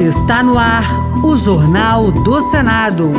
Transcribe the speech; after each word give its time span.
Está 0.00 0.42
no 0.42 0.58
ar 0.58 0.84
o 1.24 1.36
Jornal 1.36 2.10
do 2.10 2.40
Senado. 2.50 3.12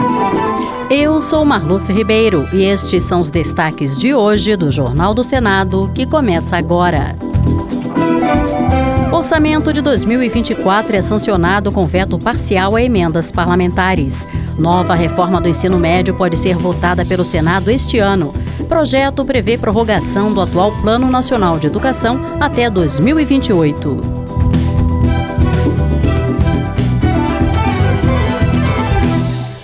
Eu 0.89 1.20
sou 1.20 1.44
Marluce 1.44 1.91
Ribeiro 1.91 2.46
e 2.54 2.63
estes 2.63 3.04
são 3.04 3.20
os 3.20 3.29
destaques 3.29 3.97
de 3.97 4.13
hoje 4.13 4.55
do 4.55 4.71
Jornal 4.71 5.13
do 5.13 5.23
Senado, 5.23 5.91
que 5.96 6.05
começa 6.05 6.57
agora. 6.57 7.16
Orçamento 9.12 9.74
de 9.74 9.82
2024 9.82 10.96
é 10.96 11.02
sancionado 11.02 11.72
com 11.72 11.86
veto 11.86 12.20
parcial 12.20 12.76
a 12.76 12.82
emendas 12.82 13.32
parlamentares. 13.32 14.28
Nova 14.60 14.94
reforma 14.94 15.42
do 15.42 15.50
ensino 15.50 15.80
médio 15.80 16.14
pode 16.14 16.38
ser 16.38 16.56
votada 16.56 17.04
pelo 17.04 17.26
Senado 17.26 17.72
este 17.72 17.98
ano. 17.98 18.34
Projeto 18.68 19.23
prevê 19.23 19.57
prorrogação 19.57 20.34
do 20.34 20.41
atual 20.41 20.71
Plano 20.81 21.09
Nacional 21.09 21.59
de 21.59 21.68
Educação 21.68 22.20
até 22.39 22.70
2028. 22.70 24.02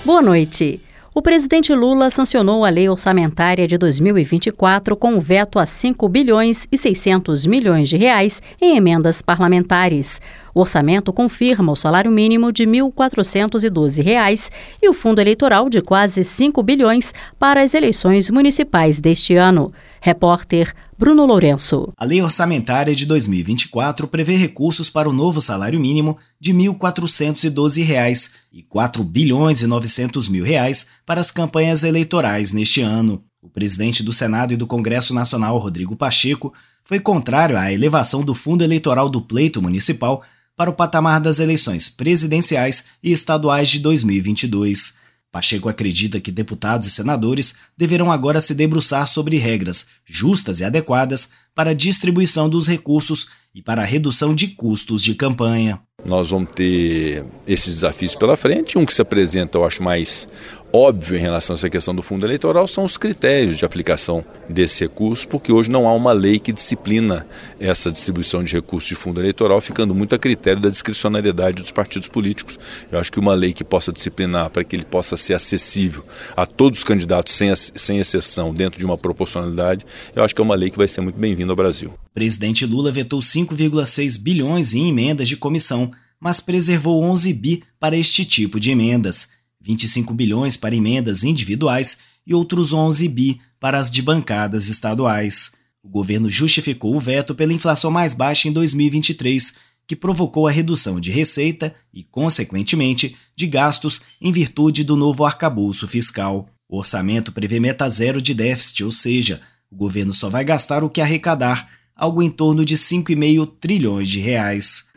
Boa 0.06 0.22
noite. 0.22 0.82
O 1.14 1.22
presidente 1.22 1.74
Lula 1.76 2.10
sancionou 2.10 2.64
a 2.64 2.70
lei 2.70 2.88
orçamentária 2.88 3.68
de 3.68 3.78
2024 3.78 4.96
com 4.96 5.20
veto 5.20 5.60
a 5.60 5.66
5 5.66 6.08
bilhões 6.08 6.66
e 6.72 6.78
600 6.78 7.46
milhões 7.46 7.90
de 7.90 7.98
reais 7.98 8.42
em 8.62 8.78
emendas 8.78 9.22
parlamentares. 9.22 10.22
O 10.56 10.62
orçamento 10.62 11.12
confirma 11.12 11.74
o 11.74 11.76
salário 11.76 12.10
mínimo 12.10 12.50
de 12.50 12.64
1.412 12.64 14.02
reais 14.02 14.50
e 14.82 14.88
o 14.88 14.94
fundo 14.94 15.20
eleitoral 15.20 15.70
de 15.70 15.82
quase 15.82 16.24
5 16.24 16.64
bilhões 16.64 17.14
para 17.38 17.62
as 17.62 17.74
eleições 17.74 18.30
municipais 18.30 19.02
deste 19.02 19.36
ano. 19.36 19.74
Repórter 20.04 20.74
Bruno 20.98 21.28
Lourenço. 21.28 21.94
A 21.96 22.04
lei 22.04 22.24
orçamentária 22.24 22.96
de 22.96 23.06
2024 23.06 24.08
prevê 24.08 24.36
recursos 24.36 24.90
para 24.90 25.08
o 25.08 25.14
novo 25.14 25.40
salário 25.40 25.80
mínimo 25.80 26.18
de 26.40 26.52
1.412 26.52 27.84
reais 27.84 28.34
e 28.52 28.64
4 28.64 29.04
bilhões 29.04 29.62
e 29.62 29.68
900 29.68 30.28
mil 30.28 30.44
reais 30.44 30.88
para 31.06 31.22
as 31.22 31.30
campanhas 31.30 31.84
eleitorais 31.84 32.52
neste 32.52 32.82
ano. 32.82 33.24
O 33.44 33.48
presidente 33.48 34.02
do 34.02 34.12
Senado 34.12 34.54
e 34.54 34.58
do 34.58 34.66
Congresso 34.66 35.14
Nacional, 35.14 35.60
Rodrigo 35.60 35.96
Pacheco, 35.96 36.52
foi 36.84 37.00
contrário 37.00 37.56
à 37.56 37.72
elevação 37.72 38.24
do 38.24 38.34
fundo 38.34 38.64
eleitoral 38.64 39.08
do 39.08 39.22
pleito 39.22 39.62
municipal 39.62 40.24
para 40.56 40.72
o 40.72 40.74
patamar 40.74 41.22
das 41.22 41.40
eleições 41.40 41.90
presidenciais 41.90 42.86
e 43.04 43.12
estaduais 43.12 43.70
de 43.70 43.78
2022. 43.80 45.01
Pacheco 45.32 45.70
acredita 45.70 46.20
que 46.20 46.32
deputados 46.32 46.88
e 46.88 46.92
senadores 46.92 47.56
deverão 47.78 48.12
agora 48.12 48.42
se 48.42 48.54
debruçar 48.54 49.08
sobre 49.08 49.38
regras 49.38 49.88
justas 50.06 50.60
e 50.60 50.64
adequadas 50.66 51.32
para 51.56 51.72
a 51.72 51.74
distribuição 51.74 52.50
dos 52.50 52.68
recursos 52.68 53.30
e 53.56 53.62
para 53.62 53.82
a 53.82 53.86
redução 53.86 54.36
de 54.36 54.50
custos 54.50 55.02
de 55.02 55.16
campanha. 55.16 55.82
Nós 56.04 56.32
vamos 56.32 56.50
ter 56.52 57.26
esses 57.48 57.76
desafios 57.76 58.16
pela 58.16 58.36
frente. 58.36 58.78
Um 58.78 58.86
que 58.86 58.94
se 58.94 59.02
apresenta, 59.02 59.58
eu 59.58 59.66
acho, 59.66 59.84
mais 59.84 60.28
óbvio 60.74 61.18
em 61.18 61.20
relação 61.20 61.54
a 61.54 61.56
essa 61.56 61.70
questão 61.70 61.94
do 61.94 62.02
fundo 62.02 62.26
eleitoral 62.26 62.66
são 62.68 62.84
os 62.84 62.98
critérios 62.98 63.58
de 63.58 63.66
aplicação 63.66 64.24
desse 64.48 64.84
recurso, 64.84 65.28
porque 65.28 65.52
hoje 65.52 65.70
não 65.70 65.88
há 65.88 65.94
uma 65.94 66.12
lei 66.12 66.40
que 66.40 66.54
disciplina 66.54 67.26
essa 67.60 67.92
distribuição 67.92 68.44
de 68.44 68.54
recursos 68.54 68.88
de 68.88 68.96
fundo 68.96 69.20
eleitoral, 69.20 69.60
ficando 69.60 69.94
muito 69.94 70.16
a 70.16 70.20
critério 70.20 70.62
da 70.62 70.70
discricionariedade 70.70 71.62
dos 71.62 71.72
partidos 71.72 72.08
políticos. 72.08 72.58
Eu 72.92 73.00
acho 73.00 73.12
que 73.12 73.20
uma 73.20 73.34
lei 73.34 73.54
que 73.54 73.64
possa 73.64 73.92
disciplinar 73.92 74.50
para 74.50 74.64
que 74.64 74.76
ele 74.76 74.86
possa 74.86 75.18
ser 75.18 75.34
acessível 75.34 76.04
a 76.36 76.46
todos 76.46 76.80
os 76.80 76.86
candidatos, 76.86 77.34
sem, 77.34 77.54
sem 77.56 78.00
exceção, 78.00 78.54
dentro 78.54 78.80
de 78.80 78.86
uma 78.86 78.98
proporcionalidade, 78.98 79.86
eu 80.16 80.24
acho 80.24 80.34
que 80.34 80.42
é 80.42 80.44
uma 80.44 80.56
lei 80.56 80.70
que 80.70 80.78
vai 80.78 80.88
ser 80.88 81.02
muito 81.02 81.20
bem-vinda 81.20 81.52
ao 81.52 81.56
Brasil. 81.56 81.94
Presidente 82.14 82.66
Lula 82.66 82.92
vetou 82.92 83.20
5,6 83.20 84.22
bilhões 84.22 84.74
em 84.74 84.90
emendas 84.90 85.28
de 85.28 85.38
comissão, 85.38 85.92
mas 86.20 86.40
preservou 86.40 87.04
11 87.04 87.34
bi 87.34 87.64
para 87.80 87.98
este 87.98 88.24
tipo 88.24 88.60
de 88.60 88.72
emendas. 88.72 89.41
25 89.62 90.14
bilhões 90.14 90.58
para 90.58 90.76
emendas 90.76 91.24
individuais 91.24 92.00
e 92.26 92.34
outros 92.34 92.74
11 92.74 93.08
bi 93.08 93.42
para 93.60 93.80
as 93.80 93.90
de 93.90 94.02
bancadas 94.02 94.68
estaduais. 94.68 95.54
O 95.84 95.90
governo 95.90 96.30
justificou 96.30 96.96
o 96.96 97.00
veto 97.00 97.34
pela 97.34 97.54
inflação 97.54 97.90
mais 97.90 98.14
baixa 98.14 98.48
em 98.48 98.52
2023, 98.52 99.58
que 99.88 99.96
provocou 99.96 100.48
a 100.48 100.52
redução 100.52 101.00
de 101.00 101.12
receita 101.12 101.74
e, 101.94 102.04
consequentemente, 102.04 103.16
de 103.36 103.48
gastos 103.48 104.02
em 104.22 104.32
virtude 104.32 104.84
do 104.84 104.96
novo 104.96 105.26
arcabouço 105.26 105.88
fiscal. 105.88 106.48
O 106.70 106.78
orçamento 106.78 107.32
prevê 107.32 107.60
meta 107.60 107.90
zero 107.90 108.22
de 108.22 108.34
déficit, 108.34 108.84
ou 108.84 108.92
seja, 108.92 109.42
o 109.70 109.76
governo 109.76 110.14
só 110.14 110.30
vai 110.30 110.44
gastar 110.44 110.84
o 110.84 110.90
que 110.90 111.02
arrecadar, 111.02 111.68
algo 111.96 112.22
em 112.22 112.30
torno 112.30 112.64
de 112.64 112.76
5,5 112.76 113.52
trilhões 113.60 114.10
de 114.10 114.20
reais. 114.20 114.92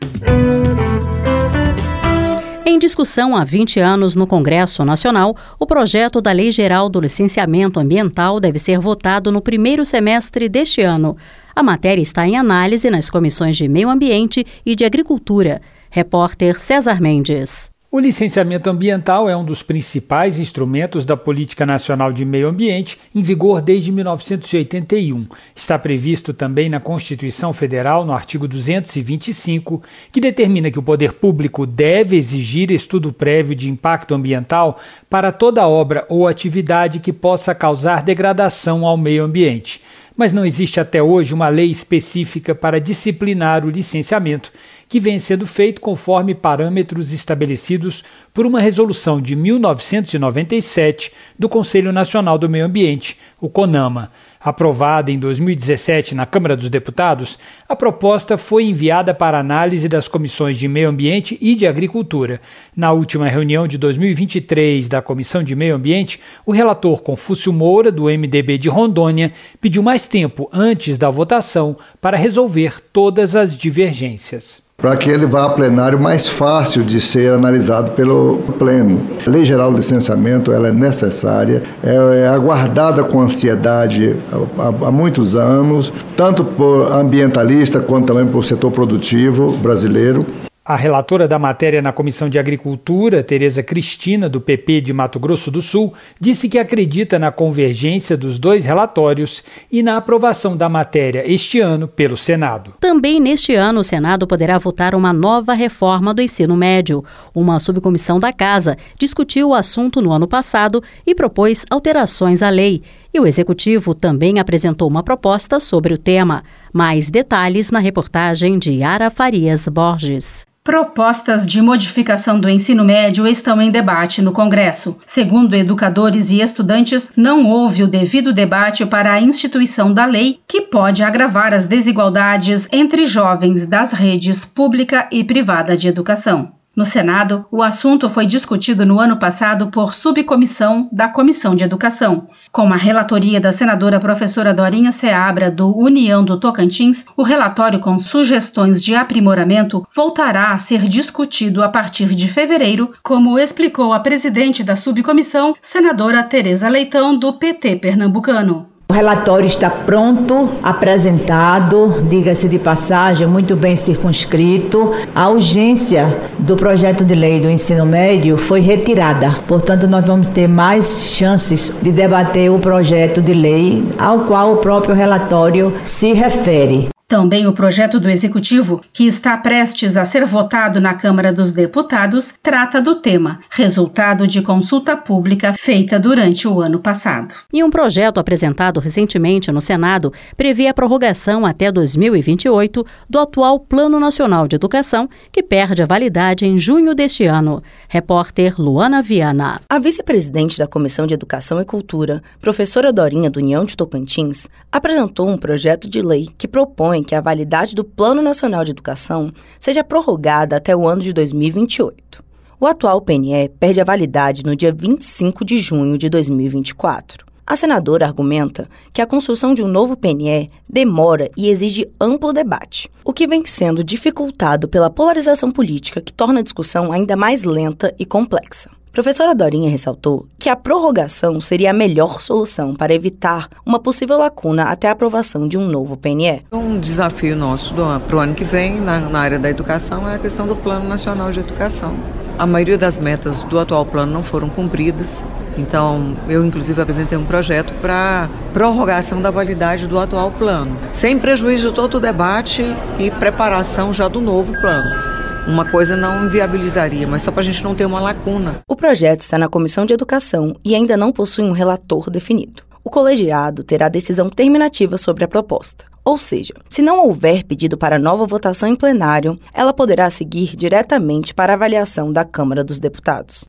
Em 2.67 2.79
discussão 2.79 3.35
há 3.35 3.43
20 3.43 3.79
anos 3.79 4.15
no 4.15 4.25
Congresso 4.25 4.83
Nacional, 4.83 5.37
o 5.59 5.67
projeto 5.67 6.19
da 6.19 6.31
Lei 6.31 6.51
Geral 6.51 6.89
do 6.89 6.99
Licenciamento 6.99 7.79
Ambiental 7.79 8.39
deve 8.39 8.57
ser 8.57 8.79
votado 8.79 9.31
no 9.31 9.39
primeiro 9.39 9.85
semestre 9.85 10.49
deste 10.49 10.81
ano. 10.81 11.15
A 11.55 11.61
matéria 11.61 12.01
está 12.01 12.27
em 12.27 12.37
análise 12.37 12.89
nas 12.89 13.07
comissões 13.07 13.55
de 13.55 13.67
Meio 13.67 13.87
Ambiente 13.87 14.43
e 14.65 14.75
de 14.75 14.83
Agricultura. 14.83 15.61
Repórter 15.91 16.59
César 16.59 16.99
Mendes. 16.99 17.74
O 17.95 17.99
licenciamento 18.01 18.69
ambiental 18.69 19.29
é 19.29 19.37
um 19.37 19.45
dos 19.45 19.63
principais 19.63 20.37
instrumentos 20.37 21.05
da 21.05 21.15
Política 21.15 21.65
Nacional 21.65 22.11
de 22.11 22.25
Meio 22.25 22.49
Ambiente, 22.49 22.99
em 23.15 23.21
vigor 23.21 23.61
desde 23.61 23.89
1981. 23.89 25.25
Está 25.55 25.79
previsto 25.79 26.33
também 26.33 26.67
na 26.67 26.81
Constituição 26.81 27.53
Federal, 27.53 28.03
no 28.03 28.11
artigo 28.11 28.49
225, 28.49 29.81
que 30.11 30.19
determina 30.19 30.69
que 30.69 30.77
o 30.77 30.83
poder 30.83 31.13
público 31.13 31.65
deve 31.65 32.17
exigir 32.17 32.69
estudo 32.69 33.13
prévio 33.13 33.55
de 33.55 33.69
impacto 33.69 34.13
ambiental 34.13 34.77
para 35.09 35.31
toda 35.31 35.65
obra 35.65 36.05
ou 36.09 36.27
atividade 36.27 36.99
que 36.99 37.13
possa 37.13 37.55
causar 37.55 38.03
degradação 38.03 38.85
ao 38.85 38.97
meio 38.97 39.23
ambiente 39.23 39.81
mas 40.17 40.31
não 40.31 40.45
existe 40.45 40.79
até 40.79 41.03
hoje 41.03 41.33
uma 41.33 41.49
lei 41.49 41.69
específica 41.69 42.55
para 42.55 42.79
disciplinar 42.79 43.65
o 43.65 43.69
licenciamento, 43.69 44.51
que 44.87 44.99
vem 44.99 45.19
sendo 45.19 45.45
feito 45.45 45.81
conforme 45.81 46.35
parâmetros 46.35 47.11
estabelecidos 47.11 48.03
por 48.35 48.45
uma 48.45 48.59
resolução 48.59 49.21
de 49.21 49.33
1997 49.33 51.09
do 51.39 51.47
Conselho 51.47 51.93
Nacional 51.93 52.37
do 52.37 52.49
Meio 52.49 52.65
Ambiente, 52.65 53.17
o 53.39 53.47
CONAMA. 53.47 54.11
Aprovada 54.41 55.09
em 55.09 55.17
2017 55.17 56.13
na 56.13 56.25
Câmara 56.25 56.57
dos 56.57 56.69
Deputados, 56.69 57.39
a 57.67 57.77
proposta 57.77 58.37
foi 58.37 58.65
enviada 58.65 59.13
para 59.13 59.39
análise 59.39 59.87
das 59.87 60.09
comissões 60.09 60.57
de 60.57 60.67
Meio 60.67 60.89
Ambiente 60.89 61.37
e 61.39 61.55
de 61.55 61.65
Agricultura. 61.65 62.41
Na 62.75 62.91
última 62.91 63.29
reunião 63.29 63.65
de 63.69 63.77
2023 63.77 64.89
da 64.89 65.01
Comissão 65.01 65.41
de 65.41 65.55
Meio 65.55 65.73
Ambiente, 65.73 66.19
o 66.45 66.51
relator 66.51 67.01
Confúcio 67.01 67.53
Moura, 67.53 67.89
do 67.89 68.03
MDB 68.03 68.57
de 68.57 68.67
Rondônia, 68.67 69.31
pediu 69.61 69.81
mais 69.81 70.07
tempo 70.07 70.49
antes 70.51 70.97
da 70.97 71.09
votação 71.09 71.77
para 72.01 72.17
resolver 72.17 72.81
todas 72.91 73.33
as 73.33 73.57
divergências 73.57 74.65
para 74.77 74.97
que 74.97 75.09
ele 75.09 75.25
vá 75.25 75.45
a 75.45 75.49
plenário 75.49 75.99
mais 75.99 76.27
fácil 76.27 76.83
de 76.83 76.99
ser 76.99 77.33
analisado 77.33 77.91
pelo 77.91 78.24
pleno. 78.57 78.99
A 79.25 79.29
Lei 79.29 79.45
Geral 79.45 79.71
do 79.71 79.77
Licenciamento 79.77 80.51
ela 80.51 80.67
é 80.67 80.71
necessária, 80.71 81.63
é 81.83 82.27
aguardada 82.27 83.03
com 83.03 83.21
ansiedade 83.21 84.15
há, 84.57 84.91
muitos 84.91 85.35
anos, 85.35 85.91
tanto 86.15 86.43
por 86.43 86.91
ambientalista 86.91 87.79
quanto 87.79 88.07
também 88.07 88.25
por 88.27 88.43
setor 88.43 88.71
produtivo 88.71 89.51
brasileiro. 89.57 90.25
A 90.67 90.75
relatora 90.75 91.27
da 91.27 91.37
matéria 91.37 91.79
na 91.79 91.91
Comissão 91.91 92.27
de 92.27 92.39
Agricultura, 92.39 93.21
Tereza 93.21 93.61
Cristina, 93.61 94.27
do 94.27 94.41
PP 94.41 94.81
de 94.81 94.93
Mato 94.93 95.19
Grosso 95.19 95.51
do 95.51 95.61
Sul, 95.61 95.93
disse 96.19 96.49
que 96.49 96.57
acredita 96.57 97.19
na 97.19 97.31
convergência 97.31 98.17
dos 98.17 98.39
dois 98.39 98.65
relatórios 98.65 99.43
e 99.71 99.83
na 99.83 99.97
aprovação 99.97 100.57
da 100.57 100.67
matéria 100.67 101.23
este 101.23 101.59
ano 101.59 101.87
pelo 101.87 102.17
Senado. 102.17 102.73
Também 102.79 103.19
neste 103.19 103.53
ano, 103.53 103.81
o 103.81 103.83
Senado 103.83 104.25
poderá 104.25 104.57
votar 104.57 104.95
uma 104.95 105.13
nova 105.13 105.53
reforma 105.53 106.15
do 106.15 106.21
ensino 106.23 106.57
médio. 106.57 107.05
Uma 107.31 107.59
subcomissão 107.59 108.19
da 108.19 108.33
Casa 108.33 108.75
discutiu 108.97 109.49
o 109.49 109.53
assunto 109.53 110.01
no 110.01 110.11
ano 110.11 110.27
passado 110.27 110.81
e 111.05 111.13
propôs 111.13 111.63
alterações 111.69 112.41
à 112.41 112.49
lei. 112.49 112.81
E 113.13 113.19
o 113.19 113.27
Executivo 113.27 113.93
também 113.93 114.39
apresentou 114.39 114.89
uma 114.89 115.03
proposta 115.03 115.59
sobre 115.59 115.93
o 115.93 115.97
tema. 115.99 116.41
Mais 116.73 117.07
detalhes 117.07 117.69
na 117.69 117.77
reportagem 117.77 118.57
de 118.57 118.73
Yara 118.73 119.11
Farias 119.11 119.67
Borges. 119.67 120.43
Propostas 120.65 121.45
de 121.45 121.61
modificação 121.61 122.39
do 122.39 122.49
ensino 122.49 122.83
médio 122.83 123.27
estão 123.27 123.61
em 123.61 123.69
debate 123.69 124.19
no 124.19 124.31
Congresso. 124.31 124.97
Segundo 125.05 125.53
educadores 125.53 126.31
e 126.31 126.41
estudantes, 126.41 127.11
não 127.15 127.45
houve 127.45 127.83
o 127.83 127.87
devido 127.87 128.33
debate 128.33 128.83
para 128.83 129.13
a 129.13 129.21
instituição 129.21 129.93
da 129.93 130.07
lei, 130.07 130.39
que 130.47 130.61
pode 130.61 131.03
agravar 131.03 131.53
as 131.53 131.67
desigualdades 131.67 132.67
entre 132.71 133.05
jovens 133.05 133.67
das 133.67 133.91
redes 133.91 134.43
pública 134.43 135.07
e 135.11 135.23
privada 135.23 135.77
de 135.77 135.87
educação. 135.87 136.54
No 136.75 136.83
Senado, 136.83 137.45
o 137.49 137.63
assunto 137.63 138.09
foi 138.09 138.25
discutido 138.25 138.85
no 138.85 138.99
ano 138.99 139.15
passado 139.15 139.67
por 139.67 139.93
subcomissão 139.93 140.89
da 140.91 141.07
Comissão 141.07 141.55
de 141.55 141.63
Educação. 141.63 142.27
Com 142.51 142.73
a 142.73 142.75
relatoria 142.75 143.39
da 143.39 143.53
senadora 143.53 143.97
professora 143.97 144.53
Dorinha 144.53 144.91
Seabra, 144.91 145.49
do 145.49 145.73
União 145.73 146.23
do 146.23 146.37
Tocantins, 146.37 147.05
o 147.15 147.23
relatório 147.23 147.79
com 147.79 147.97
sugestões 147.97 148.81
de 148.81 148.93
aprimoramento 148.93 149.87
voltará 149.95 150.51
a 150.51 150.57
ser 150.57 150.81
discutido 150.81 151.63
a 151.63 151.69
partir 151.69 152.13
de 152.13 152.27
fevereiro, 152.27 152.91
como 153.01 153.39
explicou 153.39 153.93
a 153.93 153.99
presidente 154.01 154.61
da 154.61 154.75
subcomissão, 154.75 155.55
senadora 155.61 156.23
Tereza 156.23 156.67
Leitão, 156.67 157.17
do 157.17 157.31
PT 157.31 157.77
pernambucano. 157.77 158.74
O 158.87 158.93
relatório 158.93 159.47
está 159.47 159.69
pronto, 159.69 160.49
apresentado, 160.63 162.03
diga-se 162.07 162.47
de 162.47 162.59
passagem, 162.59 163.27
muito 163.27 163.55
bem 163.55 163.75
circunscrito. 163.75 164.91
A 165.13 165.27
urgência 165.29 166.17
do 166.37 166.55
projeto 166.55 167.03
de 167.03 167.15
lei 167.15 167.39
do 167.39 167.49
ensino 167.49 167.85
médio 167.85 168.37
foi 168.37 168.61
retirada. 168.61 169.35
Portanto, 169.47 169.87
nós 169.87 170.05
vamos 170.05 170.27
ter 170.27 170.47
mais 170.47 171.03
chances 171.03 171.73
de 171.81 171.91
debater 171.91 172.49
o 172.51 172.59
projeto 172.59 173.21
de 173.21 173.33
lei 173.33 173.83
ao 173.97 174.21
qual 174.21 174.53
o 174.53 174.57
próprio 174.57 174.95
relatório 174.95 175.73
se 175.83 176.13
refere. 176.13 176.94
Também 177.07 177.45
o 177.45 177.53
projeto 177.53 177.99
do 177.99 178.09
Executivo, 178.09 178.81
que 178.91 179.05
está 179.05 179.37
prestes 179.37 179.95
a 179.95 180.05
ser 180.05 180.25
votado 180.25 180.81
na 180.81 180.95
Câmara 180.95 181.31
dos 181.31 181.51
Deputados, 181.51 182.33
trata 182.41 182.81
do 182.81 182.95
tema, 182.95 183.41
resultado 183.47 184.25
de 184.25 184.41
consulta 184.41 184.97
pública 184.97 185.53
feita 185.53 185.99
durante 185.99 186.47
o 186.47 186.59
ano 186.59 186.79
passado. 186.79 187.35
E 187.53 187.63
um 187.63 187.69
projeto 187.69 188.19
apresentado 188.19 188.79
recentemente 188.79 189.51
no 189.51 189.61
Senado 189.61 190.11
prevê 190.35 190.67
a 190.67 190.73
prorrogação 190.73 191.45
até 191.45 191.71
2028 191.71 192.83
do 193.07 193.19
atual 193.19 193.59
Plano 193.59 193.99
Nacional 193.99 194.47
de 194.47 194.55
Educação, 194.55 195.07
que 195.31 195.43
perde 195.43 195.83
a 195.83 195.85
validade 195.85 196.47
em 196.47 196.57
junho 196.57 196.95
deste 196.95 197.25
ano. 197.25 197.61
Repórter 197.87 198.59
Luana 198.59 199.03
Viana. 199.03 199.61
A 199.69 199.77
vice-presidente 199.77 200.57
da 200.57 200.65
Comissão 200.65 201.05
de 201.05 201.13
Educação 201.13 201.61
e 201.61 201.65
Cultura, 201.65 202.23
professora 202.41 202.91
Dorinha 202.91 203.29
do 203.29 203.37
União 203.37 203.63
de 203.63 203.77
Tocantins, 203.77 204.47
apresentou 204.71 205.29
um 205.29 205.37
projeto 205.37 205.87
de 205.87 206.01
lei 206.01 206.27
que 206.35 206.47
propõe 206.47 206.94
propõe 206.95 207.03
que 207.03 207.15
a 207.15 207.21
validade 207.21 207.75
do 207.75 207.83
Plano 207.83 208.21
Nacional 208.21 208.63
de 208.63 208.71
Educação 208.71 209.31
seja 209.59 209.83
prorrogada 209.83 210.55
até 210.55 210.75
o 210.75 210.87
ano 210.87 211.01
de 211.01 211.11
2028. 211.11 212.23
O 212.59 212.65
atual 212.65 213.01
PNE 213.01 213.49
perde 213.59 213.81
a 213.81 213.83
validade 213.83 214.43
no 214.43 214.55
dia 214.55 214.73
25 214.73 215.43
de 215.43 215.57
junho 215.57 215.97
de 215.97 216.09
2024. 216.09 217.25
A 217.45 217.55
senadora 217.55 218.07
argumenta 218.07 218.67
que 218.91 219.01
a 219.01 219.05
construção 219.05 219.53
de 219.53 219.61
um 219.61 219.67
novo 219.67 219.95
PNE 219.95 220.49
demora 220.67 221.29
e 221.37 221.49
exige 221.49 221.87
amplo 221.99 222.33
debate, 222.33 222.89
o 223.03 223.13
que 223.13 223.27
vem 223.27 223.45
sendo 223.45 223.83
dificultado 223.83 224.67
pela 224.67 224.89
polarização 224.89 225.51
política 225.51 226.01
que 226.01 226.13
torna 226.13 226.39
a 226.39 226.43
discussão 226.43 226.91
ainda 226.91 227.15
mais 227.15 227.43
lenta 227.43 227.93
e 227.99 228.05
complexa. 228.05 228.71
Professora 228.95 229.35
Dorinha 229.35 229.69
ressaltou 229.69 230.25
que 230.39 230.47
a 230.47 230.55
prorrogação 230.55 231.41
seria 231.41 231.71
a 231.71 231.73
melhor 231.73 232.21
solução 232.21 232.73
para 232.73 232.93
evitar 232.93 233.49
uma 233.65 233.77
possível 233.77 234.17
lacuna 234.17 234.69
até 234.69 234.87
a 234.87 234.93
aprovação 234.93 235.49
de 235.49 235.57
um 235.57 235.67
novo 235.67 235.97
PNE. 235.97 236.45
Um 236.49 236.79
desafio 236.79 237.35
nosso 237.35 237.75
para 238.07 238.15
o 238.15 238.19
ano 238.19 238.33
que 238.33 238.45
vem 238.45 238.79
na, 238.79 239.01
na 239.01 239.19
área 239.19 239.37
da 239.37 239.49
educação 239.49 240.09
é 240.09 240.15
a 240.15 240.17
questão 240.17 240.47
do 240.47 240.55
Plano 240.55 240.87
Nacional 240.87 241.29
de 241.29 241.41
Educação. 241.41 241.93
A 242.39 242.45
maioria 242.45 242.77
das 242.77 242.97
metas 242.97 243.41
do 243.43 243.59
atual 243.59 243.85
plano 243.85 244.13
não 244.13 244.23
foram 244.23 244.47
cumpridas, 244.47 245.25
então 245.57 246.15
eu 246.29 246.45
inclusive 246.45 246.81
apresentei 246.81 247.17
um 247.17 247.25
projeto 247.25 247.73
para 247.81 248.29
prorrogação 248.53 249.21
da 249.21 249.29
validade 249.29 249.89
do 249.89 249.99
atual 249.99 250.31
plano, 250.31 250.77
sem 250.93 251.19
prejuízo 251.19 251.67
de 251.67 251.75
todo 251.75 251.95
o 251.95 251.99
debate 251.99 252.63
e 252.97 253.11
preparação 253.11 253.91
já 253.91 254.07
do 254.07 254.21
novo 254.21 254.53
plano 254.53 255.14
uma 255.47 255.65
coisa 255.65 255.95
não 255.95 256.25
inviabilizaria, 256.25 257.07
mas 257.07 257.21
só 257.21 257.31
para 257.31 257.41
a 257.41 257.43
gente 257.43 257.63
não 257.63 257.75
ter 257.75 257.85
uma 257.85 257.99
lacuna. 257.99 258.61
O 258.67 258.75
projeto 258.75 259.21
está 259.21 259.37
na 259.37 259.47
Comissão 259.47 259.85
de 259.85 259.93
Educação 259.93 260.55
e 260.63 260.73
ainda 260.73 260.97
não 260.97 261.11
possui 261.11 261.43
um 261.43 261.51
relator 261.51 262.09
definido. 262.09 262.63
O 262.83 262.89
colegiado 262.89 263.63
terá 263.63 263.89
decisão 263.89 264.29
terminativa 264.29 264.97
sobre 264.97 265.23
a 265.23 265.27
proposta. 265.27 265.85
Ou 266.03 266.19
seja, 266.19 266.53
se 266.69 266.83
não 266.83 267.03
houver 267.03 267.43
pedido 267.43 267.77
para 267.77 267.97
nova 267.97 268.27
votação 268.27 268.69
em 268.69 268.75
plenário, 268.75 269.39
ela 269.51 269.73
poderá 269.73 270.09
seguir 270.09 270.55
diretamente 270.55 271.33
para 271.33 271.53
avaliação 271.53 272.13
da 272.13 272.23
Câmara 272.23 272.63
dos 272.63 272.79
Deputados. 272.79 273.45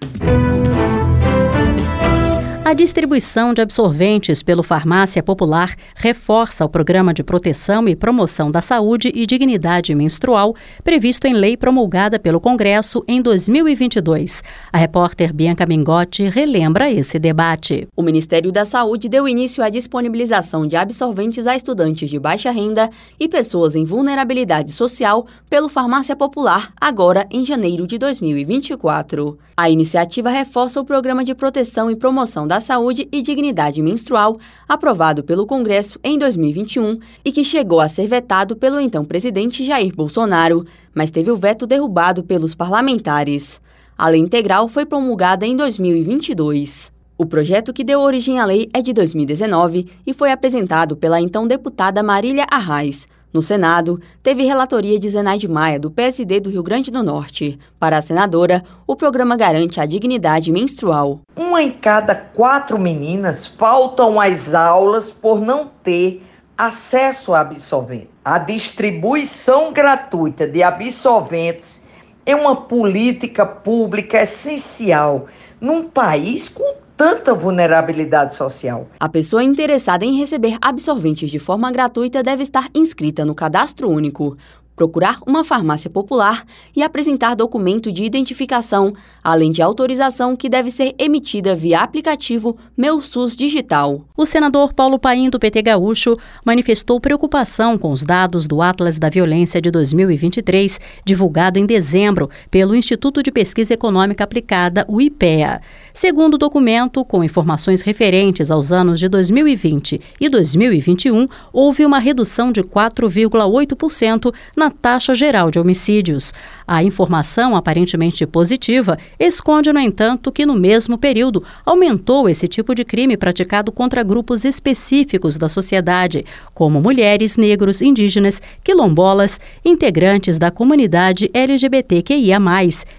A 2.67 2.75
distribuição 2.75 3.55
de 3.55 3.63
absorventes 3.63 4.43
pelo 4.43 4.65
Farmácia 4.65 5.23
Popular 5.23 5.77
reforça 5.95 6.65
o 6.65 6.69
programa 6.69 7.15
de 7.15 7.23
proteção 7.23 7.89
e 7.89 7.95
promoção 7.95 8.51
da 8.51 8.61
saúde 8.61 9.13
e 9.15 9.25
dignidade 9.25 9.95
menstrual 9.95 10.53
previsto 10.83 11.29
em 11.29 11.33
lei 11.33 11.57
promulgada 11.57 12.19
pelo 12.19 12.41
Congresso 12.41 13.05
em 13.07 13.23
2022. 13.23 14.43
A 14.73 14.79
repórter 14.79 15.33
Bianca 15.33 15.65
Mingotti 15.65 16.29
relembra 16.29 16.91
esse 16.91 17.21
debate. 17.21 17.87
O 17.97 18.03
Ministério 18.03 18.51
da 18.51 18.65
Saúde 18.65 19.09
deu 19.09 19.29
início 19.29 19.63
à 19.63 19.69
disponibilização 19.69 20.67
de 20.67 20.75
absorventes 20.75 21.47
a 21.47 21.55
estudantes 21.55 22.11
de 22.11 22.19
baixa 22.19 22.51
renda 22.51 22.91
e 23.21 23.29
pessoas 23.29 23.77
em 23.77 23.85
vulnerabilidade 23.85 24.73
social 24.73 25.25
pelo 25.49 25.69
Farmácia 25.69 26.17
Popular 26.17 26.73
agora 26.81 27.29
em 27.31 27.47
janeiro 27.47 27.87
de 27.87 27.97
2024. 27.97 29.39
A 29.57 29.71
iniciativa 29.71 30.31
reforça 30.31 30.81
o 30.81 30.85
programa 30.85 31.23
de 31.23 31.33
proteção 31.33 31.89
e 31.89 31.95
promoção 31.95 32.45
da 32.45 32.56
da 32.57 32.61
Saúde 32.61 33.07
e 33.13 33.21
Dignidade 33.21 33.83
Menstrual, 33.83 34.39
aprovado 34.67 35.23
pelo 35.23 35.47
Congresso 35.47 36.01
em 36.03 36.17
2021 36.17 36.99
e 37.23 37.31
que 37.31 37.45
chegou 37.45 37.81
a 37.81 37.89
ser 37.89 38.07
vetado 38.07 38.57
pelo 38.57 38.81
então 38.81 39.05
presidente 39.05 39.63
Jair 39.63 39.95
Bolsonaro, 39.95 40.65
mas 40.95 41.11
teve 41.11 41.31
o 41.31 41.37
veto 41.37 41.67
derrubado 41.67 42.25
pelos 42.25 42.55
parlamentares. 42.55 43.61
A 43.99 44.09
lei 44.09 44.23
integral 44.23 44.69
foi 44.69 44.87
promulgada 44.87 45.47
em 45.47 45.55
2022. 45.55 46.91
O 47.19 47.27
projeto 47.27 47.75
que 47.75 47.85
deu 47.85 48.01
origem 48.01 48.39
à 48.39 48.47
lei 48.47 48.71
é 48.73 48.81
de 48.81 48.95
2019 48.95 49.87
e 50.07 50.15
foi 50.15 50.33
apresentado 50.33 50.97
pela 50.97 51.21
então 51.21 51.47
deputada 51.47 52.03
Marília 52.03 52.47
Arraes, 52.51 53.07
no 53.33 53.43
Senado, 53.43 54.01
teve 54.23 54.45
relatoria 54.45 54.99
de 54.99 55.11
Zenaide 55.11 55.47
Maia, 55.47 55.79
do 55.79 55.91
PSD 55.91 56.41
do 56.41 56.51
Rio 56.51 56.63
Grande 56.63 56.91
do 56.91 57.03
Norte. 57.03 57.59
Para 57.79 57.99
a 57.99 58.01
senadora, 58.01 58.63
o 58.87 58.97
programa 58.97 59.37
garante 59.37 59.81
a 59.81 59.87
dignidade 59.87 60.51
menstrual. 60.51 61.21
Uma 61.37 61.63
em 61.63 61.71
cada 61.71 62.15
quatro 62.15 62.79
meninas 62.79 63.47
faltam 63.47 64.21
às 64.21 64.55
aulas 64.55 65.13
por 65.13 65.41
não 65.41 65.71
ter 65.83 66.23
acesso 66.57 67.35
a 67.35 67.41
absorvente. 67.41 68.09
A 68.25 68.39
distribuição 68.39 69.73
gratuita 69.73 70.47
de 70.47 70.63
absorventes 70.63 71.85
é 72.25 72.35
uma 72.35 72.57
política 72.57 73.45
pública 73.45 74.23
essencial 74.23 75.27
num 75.61 75.85
país 75.85 76.49
com 76.49 76.76
tanta 76.97 77.35
vulnerabilidade 77.35 78.35
social. 78.35 78.89
A 78.99 79.09
pessoa 79.09 79.45
interessada 79.45 80.05
em 80.05 80.17
receber 80.17 80.57
absorventes 80.61 81.31
de 81.31 81.39
forma 81.39 81.71
gratuita 81.71 82.23
deve 82.23 82.43
estar 82.43 82.69
inscrita 82.75 83.25
no 83.25 83.35
Cadastro 83.35 83.91
Único 83.91 84.37
procurar 84.77 85.19
uma 85.27 85.43
farmácia 85.43 85.89
popular 85.89 86.45
e 86.77 86.83
apresentar 86.83 87.35
documento 87.35 87.91
de 87.91 88.05
identificação, 88.05 88.93
além 89.25 89.51
de 89.51 89.63
autorização 89.63 90.37
que 90.37 90.51
deve 90.51 90.71
ser 90.71 90.95
emitida 90.99 91.57
via 91.57 91.81
aplicativo 91.81 92.57
Meu 92.77 93.01
SUS 93.01 93.35
Digital. 93.35 94.05
O 94.15 94.27
senador 94.27 94.75
Paulo 94.75 94.99
Paim, 94.99 95.31
do 95.31 95.41
PT 95.41 95.63
Gaúcho, 95.63 96.19
manifestou 96.45 97.01
preocupação 97.01 97.79
com 97.79 97.91
os 97.91 98.05
dados 98.05 98.47
do 98.47 98.61
Atlas 98.61 98.99
da 98.99 99.09
Violência 99.09 99.61
de 99.63 99.71
2023, 99.71 100.79
divulgado 101.05 101.59
em 101.59 101.65
dezembro 101.65 102.29
pelo 102.51 102.77
Instituto 102.77 103.23
de 103.23 103.33
Pesquisa 103.33 103.73
Econômica 103.73 104.25
Aplicada, 104.25 104.85
o 104.89 105.01
IPEA. 105.01 105.63
Segundo 105.97 106.35
o 106.35 106.39
documento, 106.39 107.03
com 107.07 107.25
informações 107.25 107.81
referentes 107.81 108.51
aos 108.51 108.71
anos 108.71 109.01
de 109.01 109.09
2020 109.09 109.99
e 110.21 110.29
2021, 110.29 111.27
houve 111.51 111.87
uma 111.87 111.99
redução 111.99 112.53
de 112.53 112.63
4,8% 112.63 114.31
na 114.55 114.71
taxa 114.71 115.15
geral 115.15 115.51
de 115.51 115.59
homicídios. 115.59 116.35
A 116.67 116.85
informação 116.85 117.57
aparentemente 117.57 118.27
positiva 118.27 118.99
esconde, 119.19 119.73
no 119.73 119.81
entanto, 119.81 120.31
que 120.31 120.45
no 120.45 120.55
mesmo 120.55 120.99
período 120.99 121.43
aumentou 121.65 122.29
esse 122.29 122.47
tipo 122.47 122.75
de 122.75 122.85
crime 122.85 123.17
praticado 123.17 123.73
contra 123.73 124.03
grupos 124.03 124.45
específicos 124.45 125.39
da 125.39 125.49
sociedade, 125.49 126.27
como 126.53 126.79
mulheres, 126.79 127.39
negros, 127.39 127.81
indígenas, 127.81 128.43
quilombolas, 128.63 129.41
integrantes 129.65 130.39
da 130.39 130.51
comunidade 130.51 131.31
LGBTQIA, 131.33 132.39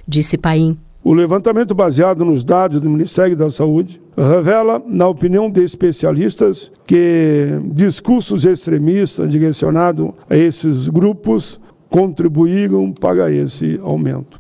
disse 0.08 0.36
Paim. 0.36 0.80
O 1.08 1.14
levantamento 1.14 1.74
baseado 1.74 2.26
nos 2.26 2.44
dados 2.44 2.82
do 2.82 2.90
Ministério 2.90 3.34
da 3.34 3.50
Saúde 3.50 4.02
revela, 4.18 4.84
na 4.86 5.08
opinião 5.08 5.50
de 5.50 5.64
especialistas, 5.64 6.70
que 6.86 7.48
discursos 7.72 8.44
extremistas 8.44 9.30
direcionados 9.30 10.10
a 10.30 10.36
esses 10.36 10.90
grupos 10.90 11.62
contribuíram 11.90 12.92
para 12.92 13.32
esse 13.32 13.80
aumento. 13.82 14.38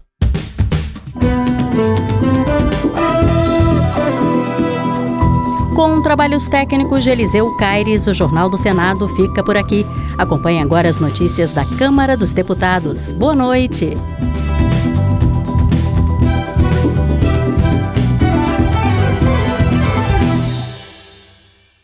Com 5.74 6.02
trabalhos 6.02 6.50
técnicos 6.50 7.02
de 7.02 7.12
Eliseu 7.12 7.56
Caires, 7.56 8.08
o 8.08 8.14
Jornal 8.14 8.50
do 8.50 8.58
Senado 8.58 9.08
fica 9.16 9.42
por 9.42 9.56
aqui. 9.56 9.86
Acompanhe 10.18 10.62
agora 10.62 10.90
as 10.90 11.00
notícias 11.00 11.54
da 11.54 11.64
Câmara 11.64 12.18
dos 12.18 12.34
Deputados. 12.34 13.14
Boa 13.14 13.34
noite. 13.34 13.96